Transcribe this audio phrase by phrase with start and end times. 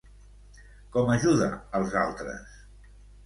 [0.95, 1.49] Com ajuda
[1.81, 2.57] als altres?